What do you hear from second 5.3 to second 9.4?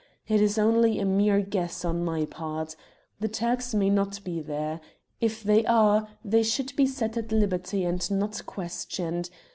they are, they should be set at liberty and not questioned.